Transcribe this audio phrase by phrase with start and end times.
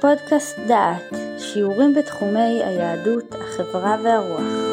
[0.00, 4.70] פודקאסט דעת, שיעורים בתחומי היהדות, החברה והרוח.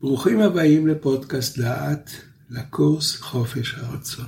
[0.00, 2.10] ברוכים הבאים לפודקאסט דעת,
[2.50, 4.26] לקורס חופש הרצון.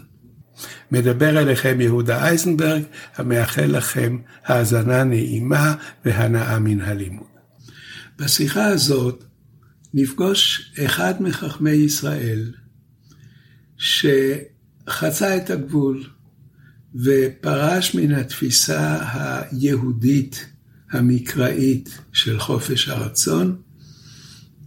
[0.91, 2.83] מדבר אליכם יהודה אייזנברג,
[3.17, 5.75] המאחל לכם האזנה נעימה
[6.05, 7.27] והנאה מן הלימוד.
[8.19, 9.25] בשיחה הזאת
[9.97, 12.53] נפגוש אחד מחכמי ישראל
[13.77, 16.05] שחצה את הגבול
[16.95, 20.47] ופרש מן התפיסה היהודית
[20.91, 23.63] המקראית של חופש הרצון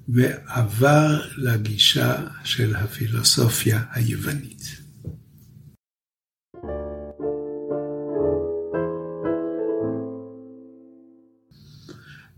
[0.10, 4.64] ועבר לגישה של הפילוסופיה היוונית.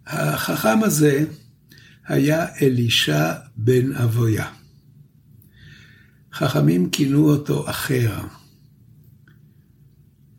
[0.08, 1.26] החכם הזה
[2.10, 4.52] היה אלישע בן אבויה.
[6.34, 8.20] חכמים כינו אותו אחר.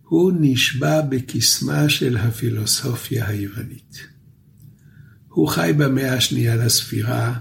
[0.02, 4.06] הוא נשבע בקסמה של הפילוסופיה היוונית.
[5.28, 7.38] הוא חי במאה השנייה לספירה,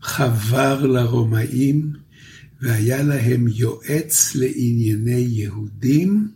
[0.00, 1.92] חבר לרומאים,
[2.62, 6.30] והיה להם יועץ לענייני יהודים,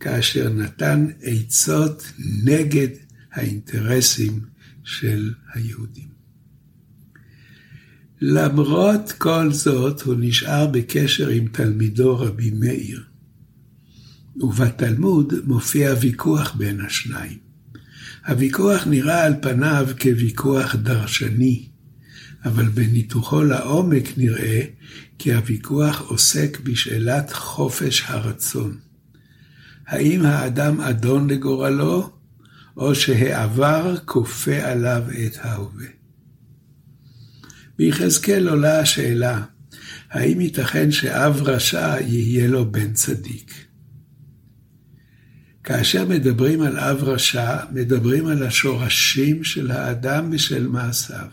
[0.00, 2.12] כאשר נתן עצות
[2.44, 2.88] נגד
[3.32, 4.40] האינטרסים
[4.84, 6.09] של היהודים.
[8.20, 13.02] למרות כל זאת, הוא נשאר בקשר עם תלמידו רבי מאיר,
[14.36, 17.38] ובתלמוד מופיע ויכוח בין השניים.
[18.26, 21.68] הוויכוח נראה על פניו כוויכוח דרשני,
[22.44, 24.60] אבל בניתוחו לעומק נראה
[25.18, 28.76] כי הוויכוח עוסק בשאלת חופש הרצון.
[29.86, 32.10] האם האדם אדון לגורלו,
[32.76, 35.99] או שהעבר כופה עליו את ההווה.
[37.80, 39.42] ביחזקאל עולה השאלה,
[40.10, 43.54] האם ייתכן שאב רשע יהיה לו בן צדיק?
[45.64, 51.26] כאשר מדברים על אב רשע, מדברים על השורשים של האדם ושל מעשיו.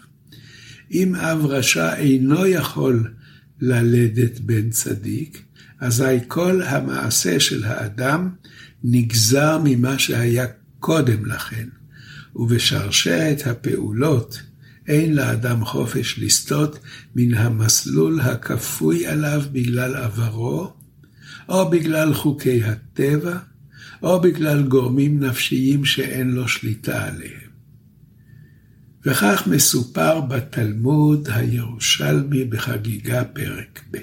[0.91, 3.13] אם אב רשע אינו יכול
[3.61, 5.43] ללדת בן צדיק,
[5.79, 8.29] אזי כל המעשה של האדם
[8.83, 10.45] נגזר ממה שהיה
[10.79, 11.67] קודם לכן,
[12.35, 14.46] ובשרשרת הפעולות
[14.87, 16.79] אין לאדם חופש לסטות
[17.15, 20.73] מן המסלול הכפוי עליו בגלל עברו,
[21.49, 23.37] או בגלל חוקי הטבע,
[24.03, 27.47] או בגלל גורמים נפשיים שאין לו שליטה עליהם.
[29.05, 33.97] וכך מסופר בתלמוד הירושלמי בחגיגה פרק ב'.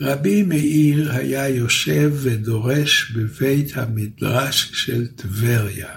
[0.00, 5.88] רבי מאיר היה יושב ודורש בבית המדרש של טבריה.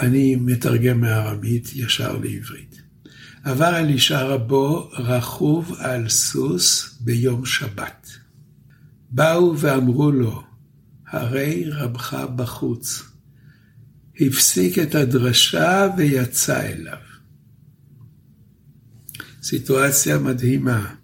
[0.00, 2.82] אני מתרגם מארמית ישר לעברית.
[3.44, 8.10] עבר אלישע רבו רכוב על סוס ביום שבת.
[9.10, 10.42] באו ואמרו לו,
[11.06, 13.02] הרי רבך בחוץ.
[14.20, 16.98] הפסיק את הדרשה ויצא אליו.
[19.42, 20.94] סיטואציה מדהימה.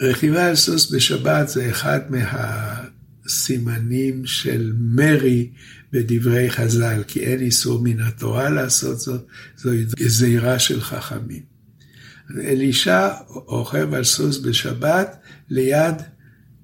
[0.00, 2.00] רכיבה על סוס בשבת זה אחד
[3.24, 5.50] מהסימנים של מרי
[5.92, 9.26] בדברי חז"ל, כי אין איסור מן התורה לעשות זאת,
[9.56, 11.42] זו גזירה של חכמים.
[12.44, 15.16] אלישע רוכב על סוס בשבת
[15.48, 15.94] ליד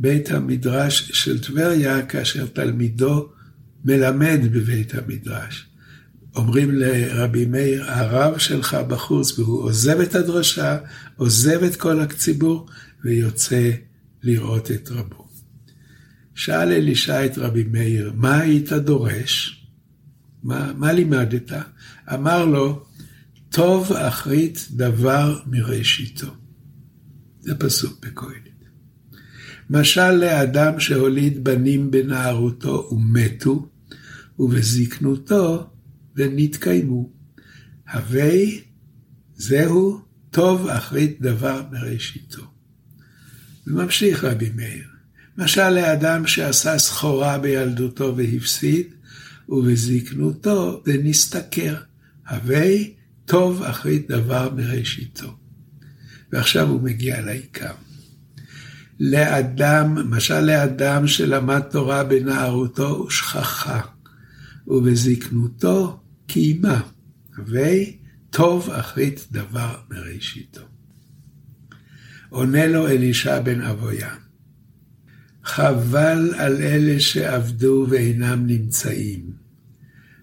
[0.01, 3.29] בית המדרש של טבריה, כאשר תלמידו
[3.85, 5.67] מלמד בבית המדרש.
[6.37, 10.79] אומרים לרבי מאיר, הרב שלך בחוץ, והוא עוזב את הדרשה,
[11.17, 12.69] עוזב את כל הציבור,
[13.05, 13.71] ויוצא
[14.23, 15.24] לראות את רבו.
[16.34, 19.65] שאל אלישע את רבי מאיר, מה היית דורש?
[20.43, 21.53] מה, מה לימדת?
[22.15, 22.87] אמר לו,
[23.49, 26.34] טוב אחרית דבר מראשיתו.
[27.41, 28.44] זה פסוק בקהלת.
[29.71, 33.69] משל לאדם שהוליד בנים בנערותו ומתו,
[34.39, 35.71] ובזקנותו
[36.17, 37.11] ונתקיימו.
[37.93, 38.61] הווי
[39.34, 40.00] זהו
[40.31, 42.43] טוב אחרית דבר מראשיתו.
[43.67, 44.88] וממשיך רבי מאיר,
[45.38, 48.86] משל לאדם שעשה סחורה בילדותו והפסיד,
[49.48, 51.75] ובזקנותו ונסתכר,
[52.31, 52.94] הווי
[53.25, 55.36] טוב אחרית דבר מראשיתו.
[56.32, 57.72] ועכשיו הוא מגיע לעיקר.
[59.00, 63.81] לאדם, משל לאדם שלמד תורה בנערותו ושכחה,
[64.66, 66.81] ובזקנותו קיימה,
[67.36, 67.96] הווי
[68.31, 70.60] טוב אחרית דבר מראשיתו.
[72.28, 74.14] עונה לו אלישע בן אבויה,
[75.44, 79.44] חבל על אלה שעבדו ואינם נמצאים.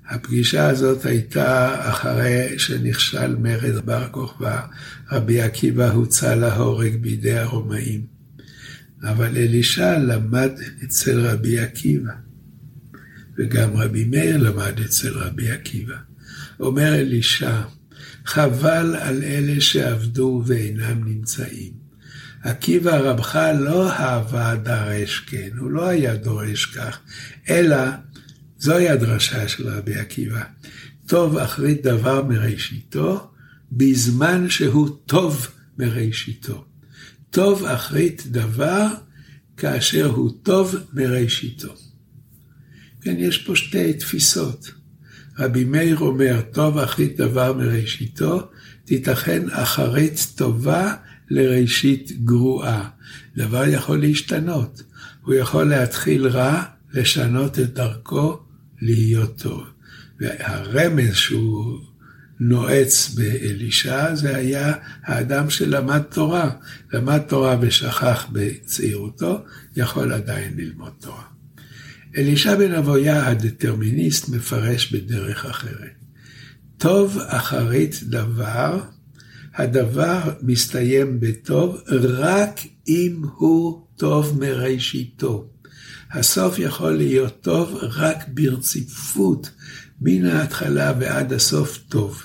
[0.09, 4.61] הפגישה הזאת הייתה אחרי שנכשל מרד בר כוכבא,
[5.11, 8.05] רבי עקיבא הוצא להורג בידי הרומאים.
[9.03, 10.51] אבל אלישע למד
[10.83, 12.13] אצל רבי עקיבא,
[13.37, 15.95] וגם רבי מאיר למד אצל רבי עקיבא.
[16.59, 17.61] אומר אלישע,
[18.25, 21.90] חבל על אלה שעבדו ואינם נמצאים.
[22.43, 26.99] עקיבא רבך לא אהבה דרש כן, הוא לא היה דורש כך,
[27.49, 27.77] אלא
[28.59, 30.43] זוהי הדרשה של רבי עקיבא.
[31.07, 33.31] טוב אחרית דבר מראשיתו,
[33.71, 35.47] בזמן שהוא טוב
[35.77, 36.65] מראשיתו.
[37.29, 38.87] טוב אחרית דבר
[39.57, 41.75] כאשר הוא טוב מראשיתו.
[43.01, 44.71] כן, יש פה שתי תפיסות.
[45.39, 48.49] רבי מאיר אומר, טוב אחרית דבר מראשיתו,
[48.85, 50.95] תיתכן אחרית טובה
[51.31, 52.89] לראשית גרועה.
[53.37, 54.83] דבר יכול להשתנות.
[55.21, 56.63] הוא יכול להתחיל רע,
[56.93, 58.39] לשנות את דרכו,
[58.81, 59.63] להיות טוב.
[60.19, 61.79] והרמז שהוא
[62.39, 64.73] נועץ באלישע, זה היה
[65.03, 66.49] האדם שלמד תורה.
[66.93, 69.43] למד תורה ושכח בצעירותו,
[69.75, 71.23] יכול עדיין ללמוד תורה.
[72.17, 75.95] אלישע בן אבויה הדטרמיניסט מפרש בדרך אחרת.
[76.77, 78.79] טוב אחרית דבר,
[79.55, 85.49] הדבר מסתיים בטוב רק אם הוא טוב מראשיתו.
[86.11, 89.51] הסוף יכול להיות טוב רק ברציפות,
[90.01, 92.23] מן ההתחלה ועד הסוף טוב.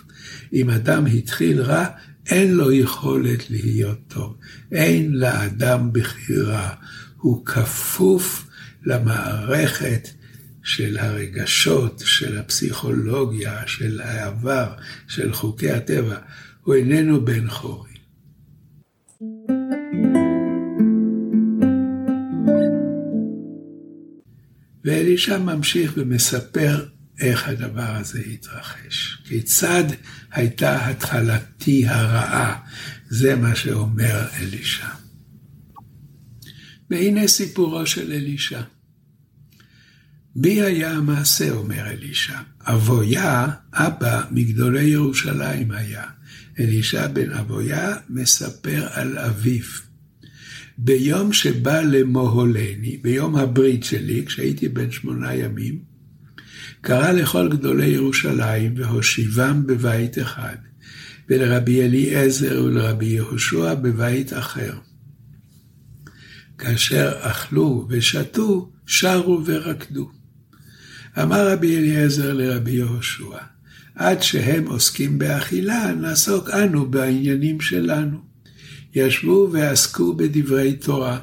[0.53, 1.87] אם אדם התחיל רע,
[2.27, 4.37] אין לו יכולת להיות טוב.
[4.73, 6.75] אין לאדם בחירה.
[7.17, 8.47] הוא כפוף
[8.85, 10.09] למערכת
[10.63, 14.69] של הרגשות, של הפסיכולוגיה, של העבר,
[15.09, 16.17] של חוקי הטבע.
[16.67, 17.91] הוא איננו בן חורי.
[24.85, 26.89] ואלישע ממשיך ומספר
[27.21, 29.23] איך הדבר הזה התרחש.
[29.25, 29.85] כיצד
[30.33, 32.61] הייתה התחלתי הרעה,
[33.09, 34.89] זה מה שאומר אלישע.
[36.91, 38.63] והנה סיפורו של אלישע.
[40.37, 42.39] בי היה המעשה, אומר אלישע.
[42.61, 46.16] אבויה, אבא מגדולי ירושלים היה.
[46.61, 49.65] אלישע בן אבויה מספר על אביו.
[50.79, 55.79] ביום שבא למוהולני, ביום הברית שלי, כשהייתי בן שמונה ימים,
[56.81, 60.57] קרא לכל גדולי ירושלים והושיבם בבית אחד,
[61.29, 64.75] ולרבי אליעזר ולרבי יהושע בבית אחר.
[66.59, 70.11] כאשר אכלו ושתו, שרו ורקדו.
[71.23, 73.37] אמר רבי אליעזר לרבי יהושע,
[73.97, 78.19] עד שהם עוסקים באכילה, נעסוק אנו בעניינים שלנו.
[78.95, 81.21] ישבו ועסקו בדברי תורה.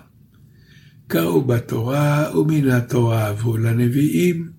[1.07, 4.49] קראו בתורה, ומן התורה עברו לנביאים,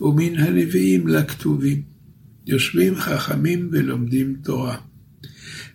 [0.00, 1.82] ומן הנביאים לכתובים.
[2.46, 4.76] יושבים חכמים ולומדים תורה.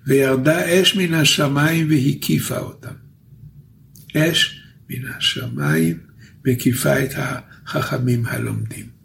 [0.08, 2.94] וירדה אש מן השמיים והקיפה אותם.
[4.18, 5.98] אש מן השמיים
[6.46, 8.99] מקיפה את החכמים הלומדים.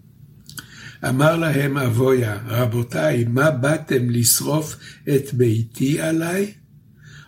[1.09, 4.77] אמר להם אבויה, רבותיי, מה באתם לשרוף
[5.09, 6.53] את ביתי עליי?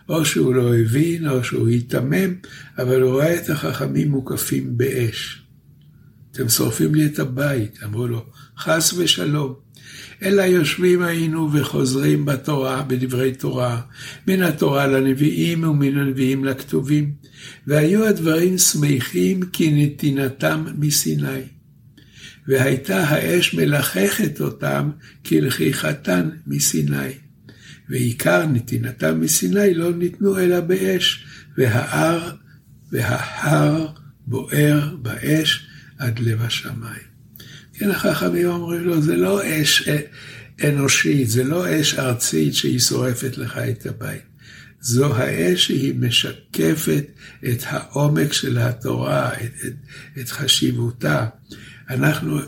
[0.09, 2.33] או שהוא לא הבין, או שהוא היתמם,
[2.77, 5.41] אבל הוא ראה את החכמים מוקפים באש.
[6.31, 8.25] אתם שורפים לי את הבית, אמרו לו,
[8.57, 9.53] חס ושלום.
[10.23, 13.81] אלא יושבים היינו וחוזרים בתורה, בדברי תורה,
[14.27, 17.11] מן התורה לנביאים ומן הנביאים לכתובים,
[17.67, 21.56] והיו הדברים שמחים כנתינתם מסיני.
[22.47, 24.91] והייתה האש מלחכת אותם
[25.25, 27.13] כלכיכתן מסיני.
[27.89, 31.25] ועיקר נתינתם מסיני לא ניתנו אלא באש,
[31.57, 32.31] וההר,
[32.91, 33.87] וההר
[34.27, 37.07] בוער באש עד לב השמיים.
[37.73, 39.89] כן, החכמים אומרים לו, זה לא אש
[40.63, 44.21] אנושית, זה לא אש ארצית שהיא שורפת לך את הבית.
[44.81, 47.05] זו האש שהיא משקפת
[47.49, 49.73] את העומק של התורה, את, את,
[50.19, 51.25] את חשיבותה.
[51.89, 52.39] אנחנו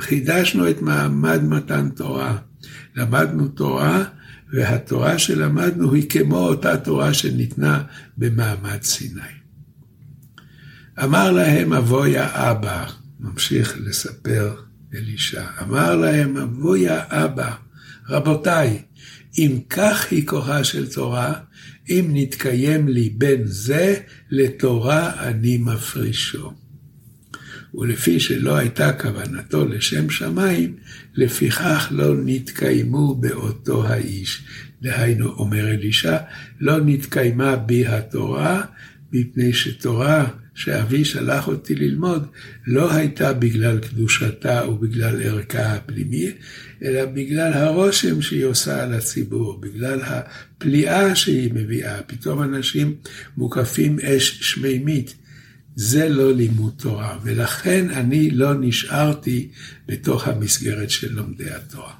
[0.00, 2.38] חידשנו את מעמד מתן תורה.
[2.96, 4.04] למדנו תורה,
[4.52, 7.82] והתורה שלמדנו היא כמו אותה תורה שניתנה
[8.16, 9.20] במעמד סיני.
[11.04, 12.86] אמר להם אבויה אבא,
[13.20, 14.54] ממשיך לספר
[14.94, 17.54] אלישע, אמר להם אבויה אבא,
[18.08, 18.82] רבותיי,
[19.38, 21.34] אם כך היא כוחה של תורה,
[21.88, 23.96] אם נתקיים לי בין זה,
[24.30, 26.52] לתורה אני מפרישו.
[27.74, 30.76] ולפי שלא הייתה כוונתו לשם שמיים,
[31.14, 34.42] לפיכך לא נתקיימו באותו האיש.
[34.82, 36.16] דהיינו, אומר אלישע,
[36.60, 38.62] לא נתקיימה בי התורה,
[39.12, 42.26] מפני שתורה שאבי שלח אותי ללמוד
[42.66, 46.30] לא הייתה בגלל קדושתה ובגלל ערכה הפנימי,
[46.82, 52.02] אלא בגלל הרושם שהיא עושה על הציבור, בגלל הפליאה שהיא מביאה.
[52.02, 52.94] פתאום אנשים
[53.36, 55.14] מוקפים אש שמימית.
[55.74, 59.50] זה לא לימוד תורה, ולכן אני לא נשארתי
[59.86, 61.94] בתוך המסגרת של לומדי התורה.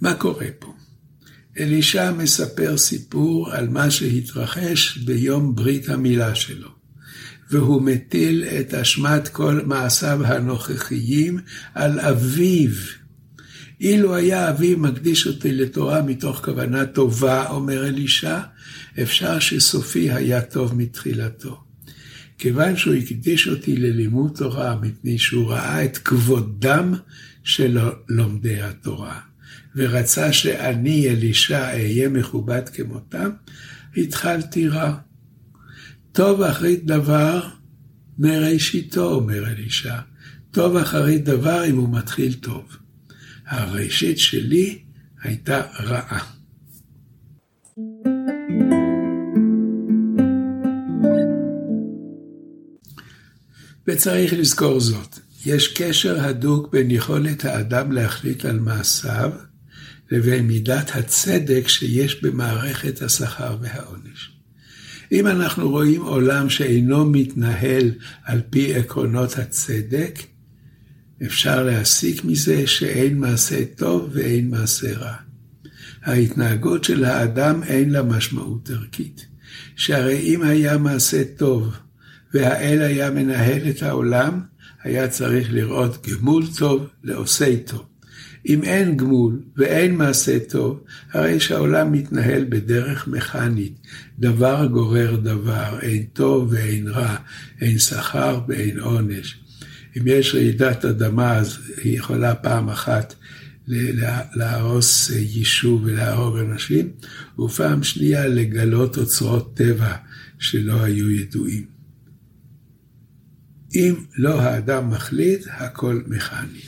[0.00, 0.74] מה קורה פה?
[1.58, 6.68] אלישע מספר סיפור על מה שהתרחש ביום ברית המילה שלו,
[7.50, 11.38] והוא מטיל את אשמת כל מעשיו הנוכחיים
[11.74, 12.70] על אביו.
[13.80, 18.40] אילו היה אביו מקדיש אותי לתורה מתוך כוונה טובה, אומר אלישע,
[19.02, 21.64] אפשר שסופי היה טוב מתחילתו.
[22.38, 26.94] כיוון שהוא הקדיש אותי ללימוד תורה, מפני שהוא ראה את כבודם
[27.44, 27.78] של
[28.08, 29.20] לומדי התורה.
[29.76, 33.30] ורצה שאני, אלישע, אהיה מכובד כמותם,
[33.96, 34.94] התחלתי רע.
[36.12, 37.48] טוב אחרית דבר
[38.18, 39.96] מראשיתו, אומר אלישע.
[40.50, 42.76] טוב אחרית דבר אם הוא מתחיל טוב.
[43.46, 44.78] הראשית שלי
[45.22, 46.39] הייתה רעה.
[53.92, 59.30] וצריך לזכור זאת, יש קשר הדוק בין יכולת האדם להחליט על מעשיו
[60.10, 64.30] לבין מידת הצדק שיש במערכת השכר והעונש.
[65.12, 67.90] אם אנחנו רואים עולם שאינו מתנהל
[68.24, 70.18] על פי עקרונות הצדק,
[71.26, 75.14] אפשר להסיק מזה שאין מעשה טוב ואין מעשה רע.
[76.02, 79.26] ההתנהגות של האדם אין לה משמעות ערכית.
[79.76, 81.76] שהרי אם היה מעשה טוב
[82.34, 84.40] והאל היה מנהל את העולם,
[84.82, 87.86] היה צריך לראות גמול טוב לעושי טוב.
[88.48, 93.78] אם אין גמול ואין מעשה טוב, הרי שהעולם מתנהל בדרך מכנית.
[94.18, 97.16] דבר גורר דבר, אין טוב ואין רע,
[97.60, 99.40] אין שכר ואין עונש.
[99.98, 103.14] אם יש רעידת אדמה, אז היא יכולה פעם אחת
[104.34, 106.88] להרוס יישוב ולהרוג אנשים,
[107.38, 109.94] ופעם שנייה לגלות אוצרות טבע
[110.38, 111.79] שלא היו ידועים.
[113.74, 116.60] אם לא האדם מחליט, הכל מכני.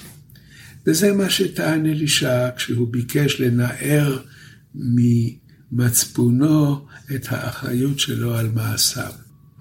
[0.87, 4.23] וזה מה שטען אלישע כשהוא ביקש לנער
[4.75, 9.13] ממצפונו את האחריות שלו על מעשיו.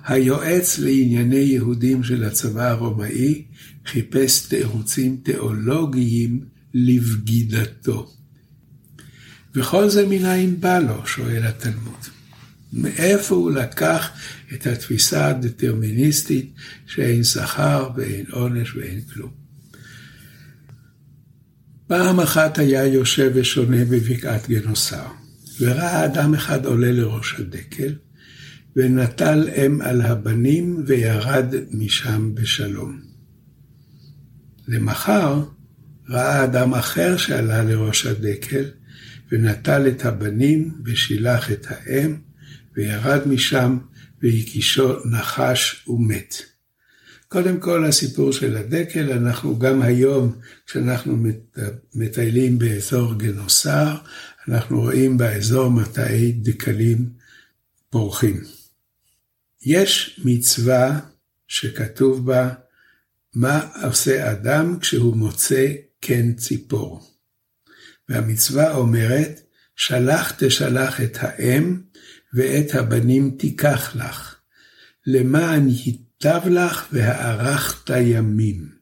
[0.05, 3.45] היועץ לענייני יהודים של הצבא הרומאי
[3.85, 8.11] חיפש תירוצים תיאולוגיים לבגידתו.
[9.55, 12.20] וכל זה מנין בא לו, שואל התלמוד.
[12.73, 14.09] מאיפה הוא לקח
[14.53, 16.53] את התפיסה הדטרמיניסטית
[16.87, 19.31] שאין שכר ואין עונש ואין כלום.
[21.87, 25.07] פעם אחת היה יושב ושונה בבקעת גנוסר,
[25.59, 27.95] וראה אדם אחד עולה לראש הדקל,
[28.75, 33.01] ונטל אם על הבנים וירד משם בשלום.
[34.67, 35.43] למחר
[36.09, 38.65] ראה אדם אחר שעלה לראש הדקל,
[39.31, 42.15] ונטל את הבנים ושילח את האם,
[42.75, 43.77] וירד משם,
[44.21, 46.35] והקישו נחש ומת.
[47.27, 50.35] קודם כל הסיפור של הדקל, אנחנו גם היום,
[50.65, 51.17] כשאנחנו
[51.95, 53.95] מטיילים באזור גנוסר,
[54.47, 57.09] אנחנו רואים באזור מטעי דקלים
[57.89, 58.43] פורחים.
[59.61, 60.99] יש מצווה
[61.47, 62.49] שכתוב בה,
[63.35, 65.67] מה עושה אדם כשהוא מוצא
[65.99, 67.11] קן ציפור.
[68.09, 69.41] והמצווה אומרת,
[69.75, 71.81] שלח תשלח את האם
[72.33, 74.35] ואת הבנים תיקח לך,
[75.07, 78.81] למען ייטב לך והארכת ימים.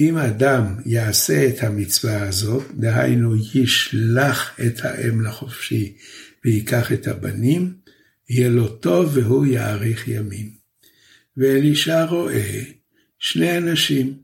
[0.00, 5.96] אם אדם יעשה את המצווה הזאת, דהיינו ישלח את האם לחופשי
[6.44, 7.74] ויקח את הבנים,
[8.28, 10.50] יהיה לו טוב והוא יאריך ימים.
[11.36, 12.62] ואלישע רואה
[13.18, 14.18] שני אנשים,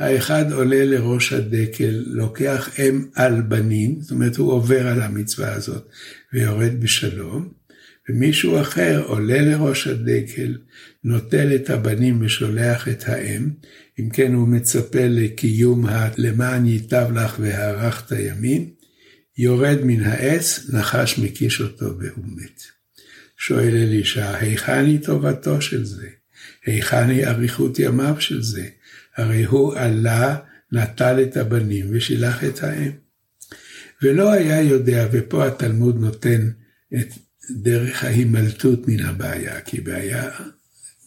[0.00, 5.88] האחד עולה לראש הדקל, לוקח אם על בנים, זאת אומרת הוא עובר על המצווה הזאת
[6.32, 7.48] ויורד בשלום,
[8.08, 10.58] ומישהו אחר עולה לראש הדקל,
[11.04, 13.50] נוטל את הבנים ושולח את האם,
[13.98, 18.70] אם כן הוא מצפה לקיום למען ייטב לך והארכת ימים,
[19.38, 22.62] יורד מן העץ, נחש מקיש אותו והוא מת.
[23.36, 26.08] שואל אלישע, היכן היא טובתו של זה?
[26.66, 28.66] היכן היא אריכות ימיו של זה?
[29.20, 30.36] הרי הוא עלה,
[30.72, 32.90] נטל את הבנים ושילח את האם.
[34.02, 36.50] ולא היה יודע, ופה התלמוד נותן
[36.94, 37.08] את
[37.50, 40.30] דרך ההימלטות מן הבעיה, כי בעיה,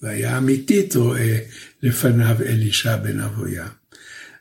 [0.01, 1.39] בעיה אמיתית רואה
[1.83, 3.67] לפניו אלישע בן אבויה.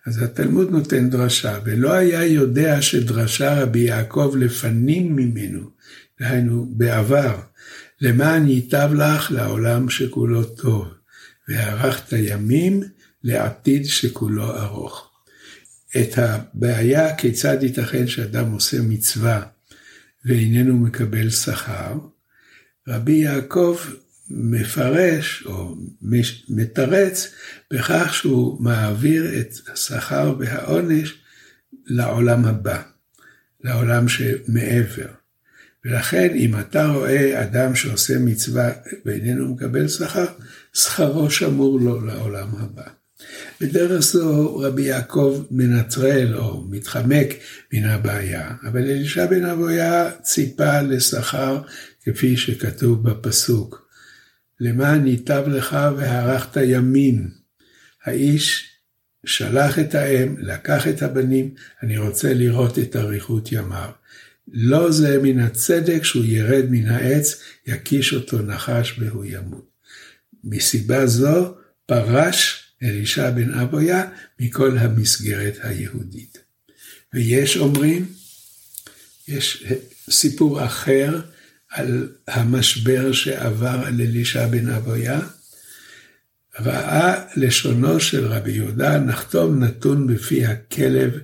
[0.06, 5.70] אז התלמוד נותן דרשה, ולא היה יודע שדרשה רבי יעקב לפנים ממנו,
[6.20, 7.40] דהיינו בעבר,
[8.00, 10.88] למען ייטב לך לעולם שכולו טוב,
[11.48, 12.82] והארכת ימים
[13.24, 15.10] לעתיד שכולו ארוך.
[15.96, 19.42] את הבעיה כיצד ייתכן שאדם עושה מצווה
[20.24, 21.98] ואיננו מקבל שכר,
[22.88, 23.78] רבי יעקב
[24.30, 25.76] מפרש או
[26.48, 27.34] מתרץ
[27.72, 31.14] בכך שהוא מעביר את השכר והעונש
[31.86, 32.82] לעולם הבא,
[33.60, 35.08] לעולם שמעבר.
[35.84, 38.70] ולכן אם אתה רואה אדם שעושה מצווה
[39.04, 40.26] ואיננו מקבל שכר,
[40.72, 43.01] שכרו שמור לו לעולם הבא.
[43.60, 47.28] בדרך זו רבי יעקב מנטרל או מתחמק
[47.72, 51.62] מן הבעיה, אבל אלישע בן אבויה ציפה לשכר
[52.04, 53.88] כפי שכתוב בפסוק.
[54.60, 57.28] למען ייטב לך והארכת ימים.
[58.04, 58.68] האיש
[59.26, 63.90] שלח את האם, לקח את הבנים, אני רוצה לראות את אריכות ימיו.
[64.52, 69.70] לא זה מן הצדק שהוא ירד מן העץ, יקיש אותו נחש והוא ימות.
[70.44, 71.54] מסיבה זו
[71.86, 74.04] פרש אלישע בן אבויה
[74.40, 76.38] מכל המסגרת היהודית.
[77.14, 78.12] ויש אומרים,
[79.28, 79.64] יש
[80.10, 81.20] סיפור אחר
[81.70, 85.20] על המשבר שעבר על אלישע בן אבויה.
[86.60, 91.18] ראה לשונו של רבי יהודה נחתום נתון בפי הכלב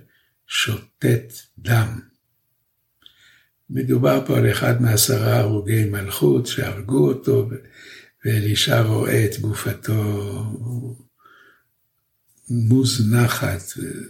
[0.46, 2.00] שותת דם.
[3.70, 7.50] מדובר פה על אחד מעשרה הרוגי מלכות שהרגו אותו,
[8.24, 10.44] ואלישע רואה את גופתו
[12.50, 13.62] מוזנחת,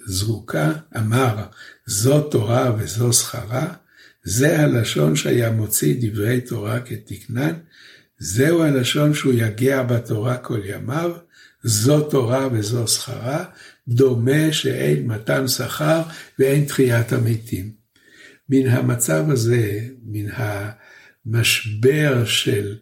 [0.06, 1.44] זרוקה, אמר,
[1.86, 3.74] זו תורה וזו שכרה,
[4.24, 7.52] זה הלשון שהיה מוציא דברי תורה כתקנן,
[8.18, 11.12] זהו הלשון שהוא יגיע בתורה כל ימיו,
[11.62, 13.44] זו תורה וזו שכרה,
[13.88, 16.02] דומה שאין מתן שכר
[16.38, 17.72] ואין תחיית המתים.
[18.48, 22.76] מן המצב הזה, מן המשבר של,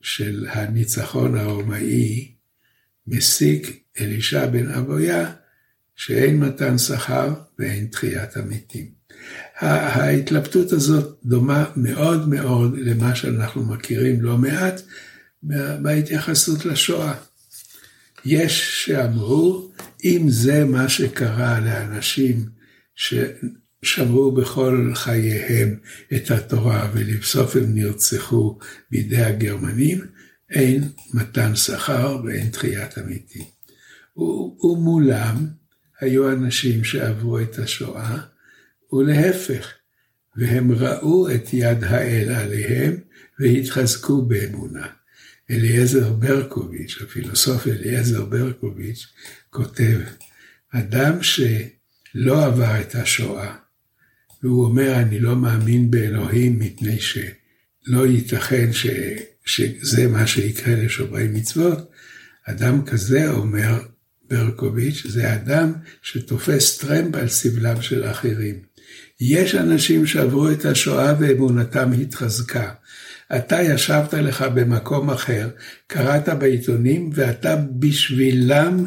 [0.00, 2.32] של הניצחון הרומאי,
[3.06, 5.32] מסיק אלישע בן אבויה
[5.96, 8.96] שאין מתן שכר ואין תחיית המתים.
[9.58, 14.80] ההתלבטות הזאת דומה מאוד מאוד למה שאנחנו מכירים לא מעט
[15.82, 17.14] בהתייחסות לשואה.
[18.24, 19.72] יש שאמרו,
[20.04, 22.44] אם זה מה שקרה לאנשים
[22.94, 25.78] ששמרו בכל חייהם
[26.14, 28.58] את התורה ולבסוף הם נרצחו
[28.90, 30.00] בידי הגרמנים,
[30.50, 33.55] אין מתן שכר ואין תחיית אמיתי.
[34.16, 35.46] ומולם
[36.00, 38.18] היו אנשים שעברו את השואה,
[38.92, 39.72] ולהפך,
[40.36, 42.96] והם ראו את יד האל עליהם
[43.40, 44.86] והתחזקו באמונה.
[45.50, 49.06] אליעזר ברקוביץ', הפילוסוף אליעזר ברקוביץ',
[49.50, 49.98] כותב,
[50.72, 53.56] אדם שלא עבר את השואה,
[54.42, 58.86] והוא אומר, אני לא מאמין באלוהים מפני שלא ייתכן ש,
[59.44, 61.90] שזה מה שיקרה לשומרי מצוות,
[62.44, 63.82] אדם כזה, אומר
[64.30, 68.62] ברקוביץ', זה אדם שתופס טרמפ על סבלם של אחרים.
[69.20, 72.72] יש אנשים שעברו את השואה ואמונתם התחזקה.
[73.36, 75.48] אתה ישבת לך במקום אחר,
[75.86, 78.86] קראת בעיתונים, ואתה בשבילם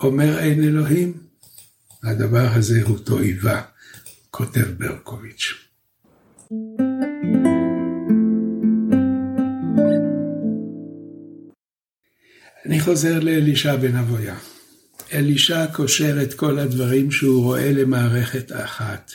[0.00, 1.12] אומר אין אלוהים?
[2.04, 3.62] הדבר הזה הוא תועבה,
[4.30, 5.54] כותב ברקוביץ'.
[12.66, 14.53] אני חוזר לאלישע בן אבויה.
[15.12, 19.12] אלישע קושר את כל הדברים שהוא רואה למערכת אחת.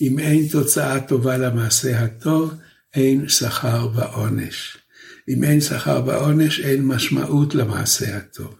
[0.00, 2.54] אם אין תוצאה טובה למעשה הטוב,
[2.94, 4.78] אין שכר ועונש.
[5.28, 8.54] אם אין שכר ועונש, אין משמעות למעשה הטוב.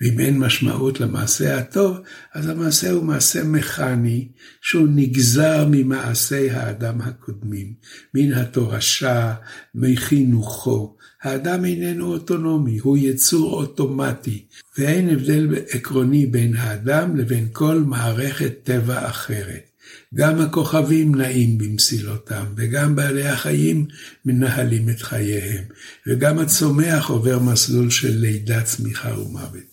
[0.00, 1.98] ואם אין משמעות למעשה הטוב,
[2.34, 4.28] אז המעשה הוא מעשה מכני,
[4.60, 7.72] שהוא נגזר ממעשי האדם הקודמים,
[8.14, 9.34] מן התורשה,
[9.74, 10.96] מחינוכו.
[11.22, 14.44] האדם איננו אוטונומי, הוא יצור אוטומטי,
[14.78, 19.69] ואין הבדל עקרוני בין האדם לבין כל מערכת טבע אחרת.
[20.14, 23.86] גם הכוכבים נעים במסילותם, וגם בעלי החיים
[24.24, 25.64] מנהלים את חייהם,
[26.06, 29.70] וגם הצומח עובר מסלול של לידה, צמיחה ומוות.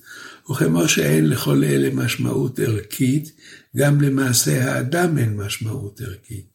[0.51, 3.31] וכמו שאין לכל אלה משמעות ערכית,
[3.77, 6.45] גם למעשה האדם אין משמעות ערכית,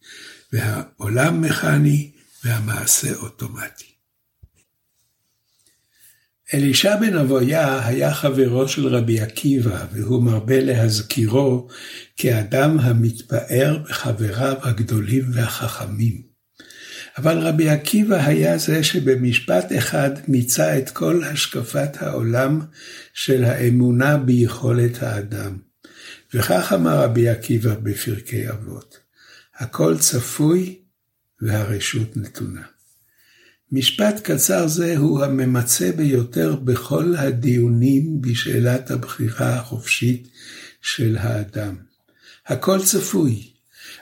[0.52, 2.10] והעולם מכני
[2.44, 3.91] והמעשה אוטומטי.
[6.54, 11.68] אלישע בן אבויה היה חברו של רבי עקיבא, והוא מרבה להזכירו
[12.16, 16.22] כאדם המתפאר בחבריו הגדולים והחכמים.
[17.18, 22.60] אבל רבי עקיבא היה זה שבמשפט אחד מיצה את כל השקפת העולם
[23.14, 25.58] של האמונה ביכולת האדם.
[26.34, 28.98] וכך אמר רבי עקיבא בפרקי אבות,
[29.56, 30.78] הכל צפוי
[31.40, 32.62] והרשות נתונה.
[33.72, 40.28] משפט קצר זה הוא הממצה ביותר בכל הדיונים בשאלת הבחירה החופשית
[40.80, 41.76] של האדם.
[42.46, 43.50] הכל צפוי,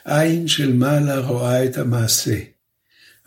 [0.04, 2.38] עין של מעלה רואה את המעשה,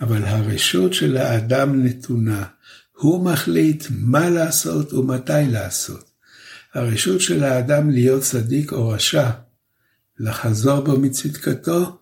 [0.02, 2.44] אבל הרשות של האדם נתונה,
[2.98, 6.10] הוא מחליט מה לעשות ומתי לעשות.
[6.74, 9.30] הרשות של האדם להיות צדיק או רשע,
[10.20, 12.00] לחזור בו מצדקתו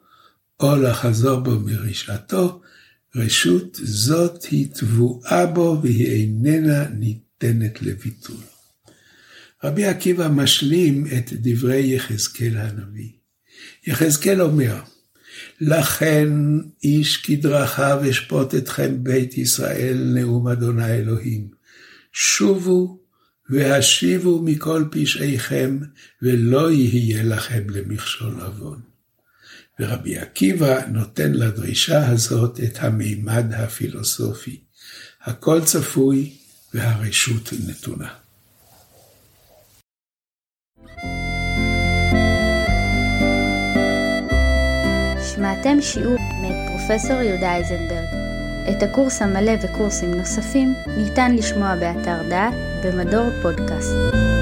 [0.59, 2.61] או לחזור בו מרשעתו,
[3.15, 8.41] רשות זאת היא טבועה בו והיא איננה ניתנת לביטול.
[9.63, 13.09] רבי עקיבא משלים את דברי יחזקאל הנביא.
[13.87, 14.81] יחזקאל אומר,
[15.61, 16.29] לכן
[16.83, 21.47] איש כדרכיו אשפוט אתכם בית ישראל נאום אדוני אלוהים.
[22.13, 22.99] שובו
[23.49, 25.79] והשיבו מכל פשעיכם
[26.21, 28.90] ולא יהיה לכם למכשול עוון.
[29.79, 34.61] ורבי עקיבא נותן לדרישה הזאת את המימד הפילוסופי.
[35.23, 36.33] הכל צפוי
[36.73, 38.13] והרשות נתונה.
[45.35, 48.21] שמעתם שיעור מאת פרופסור יהודה אייזנברג.
[48.69, 52.53] את הקורס המלא וקורסים נוספים ניתן לשמוע באתר דעת
[52.83, 54.40] במדור פודקאסט.